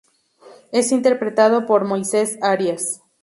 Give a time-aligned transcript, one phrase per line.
[0.71, 3.03] Es interpretado por Moises Arias.